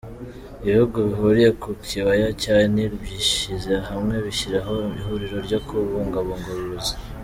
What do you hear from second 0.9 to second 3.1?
bihuriye ku kibaya cya Nil